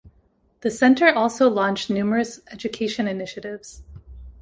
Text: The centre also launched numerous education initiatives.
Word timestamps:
The 0.61 0.71
centre 0.71 1.13
also 1.13 1.47
launched 1.47 1.91
numerous 1.91 2.39
education 2.51 3.07
initiatives. 3.07 3.83